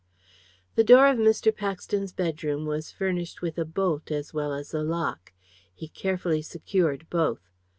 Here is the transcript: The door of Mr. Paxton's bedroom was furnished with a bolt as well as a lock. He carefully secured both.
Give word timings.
The 0.73 0.83
door 0.83 1.05
of 1.09 1.19
Mr. 1.19 1.55
Paxton's 1.55 2.11
bedroom 2.11 2.65
was 2.65 2.89
furnished 2.89 3.43
with 3.43 3.59
a 3.59 3.65
bolt 3.65 4.09
as 4.09 4.33
well 4.33 4.51
as 4.51 4.73
a 4.73 4.81
lock. 4.81 5.31
He 5.75 5.87
carefully 5.87 6.41
secured 6.41 7.07
both. 7.11 7.51